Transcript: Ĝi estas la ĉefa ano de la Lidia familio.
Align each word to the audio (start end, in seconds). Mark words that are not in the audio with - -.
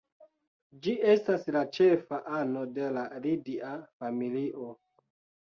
Ĝi 0.85 0.93
estas 1.15 1.45
la 1.55 1.61
ĉefa 1.75 2.19
ano 2.39 2.65
de 2.79 2.89
la 2.97 3.05
Lidia 3.27 3.71
familio. 4.01 4.73